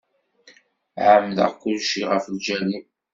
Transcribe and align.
Ɛemmdeɣ 1.07 1.51
kulci 1.61 2.01
ɣef 2.11 2.25
lǧal-im. 2.35 2.87